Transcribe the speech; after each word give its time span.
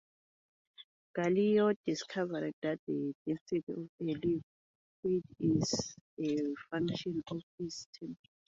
Galileo 1.15 1.73
discovered 1.85 2.55
that 2.63 2.79
the 2.87 3.13
density 3.27 3.63
of 3.71 3.87
a 3.99 4.03
liquid 4.03 4.43
is 5.39 5.95
a 6.19 6.39
function 6.71 7.21
of 7.29 7.39
its 7.59 7.85
temperature. 7.93 8.17